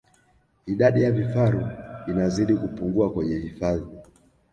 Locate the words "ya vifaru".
1.03-1.67